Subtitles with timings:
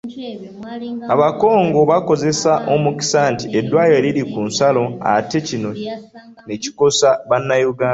[1.13, 5.71] Abakongo bakozesa omukisa nti eddwaliro liri ku nsalo, ate kino
[6.45, 7.89] ne kikosa Bannayuganda